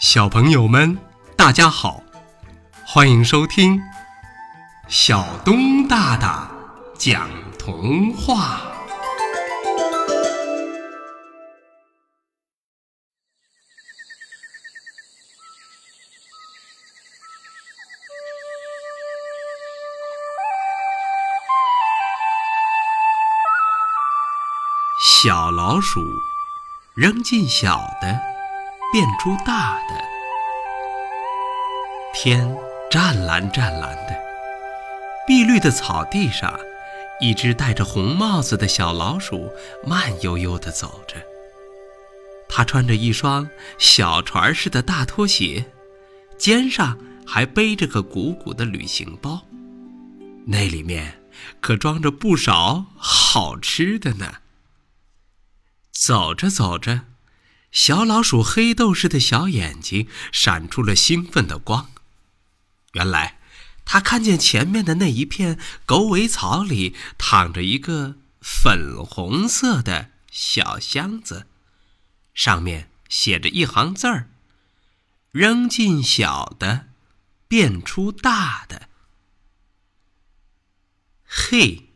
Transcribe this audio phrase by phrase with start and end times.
[0.00, 0.96] 小朋友们，
[1.36, 2.00] 大家好，
[2.86, 3.82] 欢迎收听
[4.86, 6.48] 小东大大
[6.96, 7.28] 讲
[7.58, 8.60] 童话。
[25.20, 26.00] 小老鼠
[26.94, 28.37] 扔进小的。
[28.90, 30.02] 变出大的，
[32.14, 32.56] 天
[32.90, 34.18] 湛蓝湛蓝的，
[35.26, 36.58] 碧绿的草地上，
[37.20, 39.52] 一只戴着红帽子的小老鼠
[39.86, 41.16] 慢悠悠地走着。
[42.48, 43.46] 它穿着一双
[43.76, 45.66] 小船似的大拖鞋，
[46.38, 49.42] 肩上还背着个鼓鼓的旅行包，
[50.46, 51.20] 那里面
[51.60, 54.36] 可装着不少好吃的呢。
[55.92, 57.02] 走着走着。
[57.70, 61.90] 小老鼠黑豆似的小眼睛闪出了兴奋的光。
[62.94, 63.38] 原来，
[63.84, 71.46] 它看见前面的那一片狗尾草里躺着一个粉红色的小箱子，
[72.34, 74.30] 上面写着一行字儿
[75.30, 76.88] ：“扔进小的，
[77.46, 78.88] 变出大的。”
[81.24, 81.90] 嘿，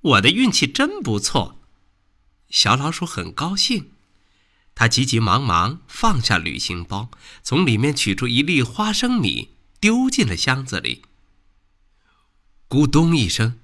[0.00, 1.60] 我的运气真不错！
[2.50, 3.92] 小老鼠很高兴。
[4.78, 7.10] 他急急忙忙放下旅行包，
[7.42, 9.48] 从里面取出一粒花生米，
[9.80, 11.02] 丢进了箱子里。
[12.68, 13.58] 咕咚一声，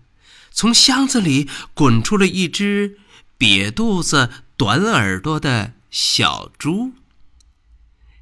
[0.51, 2.99] 从箱子里滚出了一只
[3.39, 6.95] 瘪肚子、短耳朵的小猪。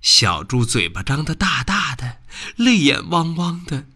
[0.03, 2.19] 小猪嘴巴张得大大的，
[2.57, 3.87] 泪眼汪汪的。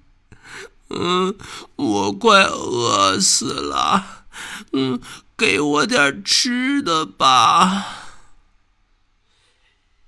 [0.88, 1.36] 嗯，
[1.76, 4.24] 我快饿死了。
[4.72, 4.98] 嗯，
[5.36, 7.95] 给我点吃的吧。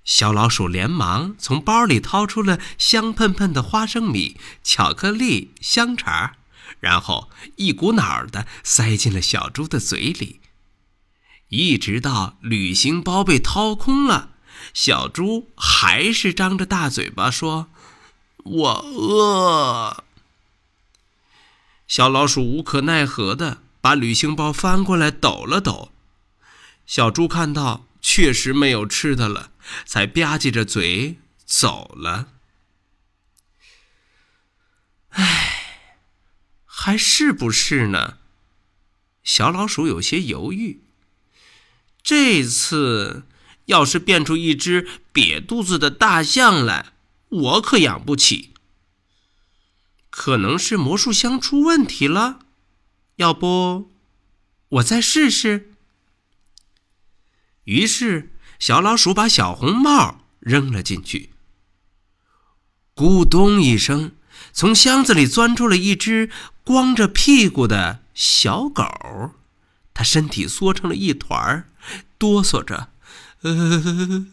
[0.09, 6.33] 小老鼠连忙从包里掏出了香喷喷的花生米、巧克力、香肠，
[6.79, 10.39] 然后一股脑儿的塞进了小猪的嘴里。
[11.49, 14.31] 一直到旅行包被掏空了，
[14.73, 17.69] 小猪还是张着大嘴巴说
[18.43, 20.03] ：“我饿。”
[21.87, 25.91] 小老鼠无可奈何的把旅行包翻过来抖了抖。
[26.87, 27.85] 小猪看到。
[28.01, 29.51] 确实没有吃的了，
[29.85, 32.29] 才吧唧着嘴走了。
[35.09, 35.85] 唉，
[36.65, 38.17] 还是不是呢？
[39.23, 40.81] 小老鼠有些犹豫。
[42.01, 43.23] 这次
[43.65, 46.93] 要是变出一只瘪肚子的大象来，
[47.27, 48.53] 我可养不起。
[50.09, 52.39] 可能是魔术箱出问题了，
[53.17, 53.91] 要不
[54.69, 55.68] 我再试试？
[57.69, 61.29] 于是，小老鼠把小红帽扔了进去。
[62.95, 64.13] 咕咚一声，
[64.51, 66.31] 从箱子里钻出了一只
[66.63, 68.83] 光着屁股的小狗，
[69.93, 71.69] 它身体缩成了一团，
[72.17, 72.89] 哆嗦着
[73.45, 74.25] ：“呃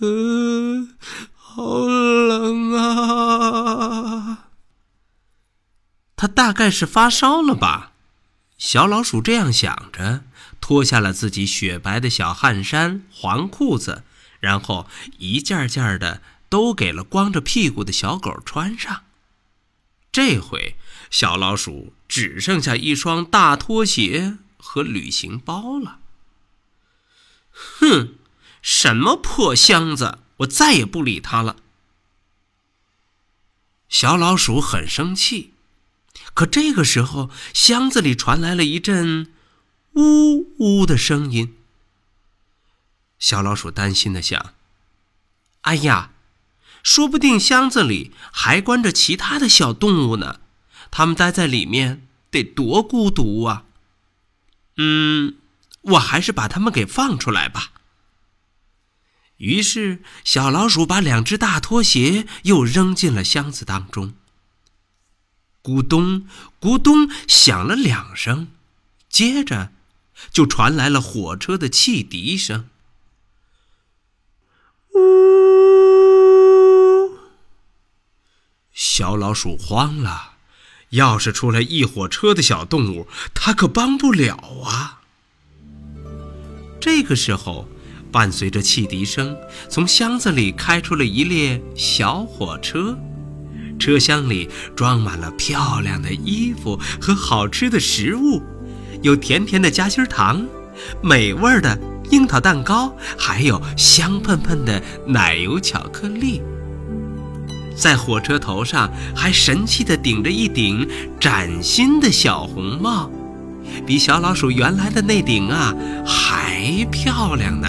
[0.00, 0.88] 呃，
[1.36, 4.46] 好冷啊！”
[6.16, 7.92] 它大概是发烧了吧？
[8.58, 10.24] 小老鼠这样想着。
[10.60, 14.04] 脱下了自己雪白的小汗衫、黄裤子，
[14.40, 14.88] 然后
[15.18, 19.04] 一件件的都给了光着屁股的小狗穿上。
[20.12, 20.76] 这回，
[21.10, 25.98] 小老鼠只剩下一双大拖鞋和旅行包了。
[27.52, 28.14] 哼，
[28.60, 30.18] 什么破箱子！
[30.38, 31.56] 我再也不理它了。
[33.88, 35.52] 小老鼠很生气，
[36.32, 39.32] 可这个时候，箱子里传来了一阵。
[39.94, 41.56] 呜呜的声音。
[43.18, 44.54] 小老鼠担心的想
[45.62, 46.12] ：“哎呀，
[46.82, 50.40] 说不定箱子里还关着其他的小动物呢，
[50.90, 53.64] 它们待在里面得多孤独啊！”
[54.78, 55.36] 嗯，
[55.82, 57.72] 我还是把它们给放出来吧。
[59.36, 64.14] 于是，小老鼠把两只大拖鞋又扔进了箱子当中。
[65.62, 66.26] 咕咚，
[66.60, 68.48] 咕咚，响了两声，
[69.10, 69.72] 接着。
[70.30, 72.68] 就传来了火车的汽笛声。
[74.94, 75.00] 呜！
[78.72, 80.32] 小老鼠慌了，
[80.90, 85.00] 要是出来一火车的小动物，它可帮不了啊。
[86.80, 87.68] 这个时候，
[88.10, 89.36] 伴随着汽笛声，
[89.68, 92.98] 从箱子里开出了一列小火车，
[93.78, 98.42] 车厢里装满了漂亮的衣服和好吃的食物。
[99.02, 100.46] 有甜甜的夹心糖，
[101.02, 101.78] 美味的
[102.10, 106.42] 樱桃蛋糕，还有香喷喷的奶油巧克力。
[107.76, 110.86] 在火车头上还神气地顶着一顶
[111.18, 113.10] 崭新的小红帽，
[113.86, 115.74] 比小老鼠原来的那顶啊
[116.04, 117.68] 还漂亮呢。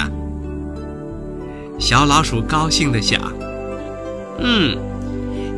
[1.80, 3.22] 小老鼠高兴地想
[4.40, 4.78] ：“嗯，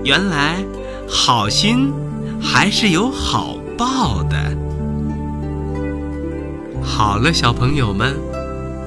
[0.03, 0.63] 原来
[1.09, 1.91] 好心
[2.41, 4.55] 还是有好报的。”
[6.83, 8.15] 好了，小朋友们，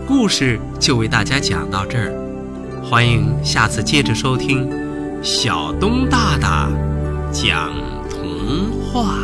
[0.07, 2.13] 故事就为大家讲到这儿，
[2.85, 4.71] 欢迎下次接着收听。
[5.23, 6.69] 小东大大
[7.33, 7.73] 讲
[8.09, 9.17] 童话。